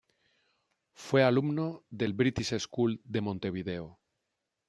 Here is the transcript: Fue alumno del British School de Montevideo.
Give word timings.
Fue 0.95 1.21
alumno 1.21 1.83
del 1.91 2.13
British 2.13 2.57
School 2.57 2.99
de 3.03 3.21
Montevideo. 3.21 3.99